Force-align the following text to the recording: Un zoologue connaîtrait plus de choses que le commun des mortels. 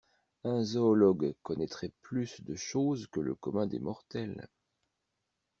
Un 0.43 0.63
zoologue 0.63 1.35
connaîtrait 1.43 1.91
plus 2.01 2.41
de 2.43 2.55
choses 2.55 3.05
que 3.05 3.19
le 3.19 3.35
commun 3.35 3.67
des 3.67 3.77
mortels. 3.79 4.47